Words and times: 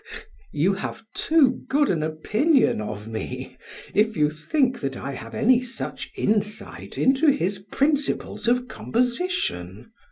PHAEDRUS: 0.03 0.25
You 0.51 0.73
have 0.73 1.03
too 1.13 1.61
good 1.69 1.91
an 1.91 2.01
opinion 2.01 2.81
of 2.81 3.07
me 3.07 3.55
if 3.93 4.17
you 4.17 4.31
think 4.31 4.79
that 4.79 4.97
I 4.97 5.11
have 5.11 5.35
any 5.35 5.61
such 5.61 6.09
insight 6.17 6.97
into 6.97 7.27
his 7.27 7.59
principles 7.59 8.47
of 8.47 8.67
composition. 8.67 9.91